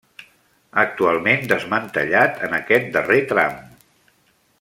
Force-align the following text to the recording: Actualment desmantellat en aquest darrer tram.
Actualment 0.83 1.43
desmantellat 1.51 2.41
en 2.47 2.57
aquest 2.61 2.89
darrer 2.97 3.19
tram. 3.33 3.61